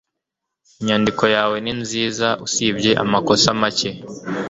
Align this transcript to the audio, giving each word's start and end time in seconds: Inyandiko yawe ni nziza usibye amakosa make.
Inyandiko 0.79 1.23
yawe 1.35 1.55
ni 1.63 1.73
nziza 1.81 2.27
usibye 2.45 2.91
amakosa 3.03 3.47
make. 3.61 3.91